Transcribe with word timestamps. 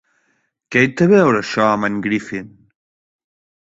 Què 0.75 0.83
hi 0.85 0.89
té 1.01 1.07
a 1.11 1.13
veure 1.13 1.43
això 1.43 1.69
amb 1.69 1.91
en 1.93 2.03
Griffin? 2.09 2.53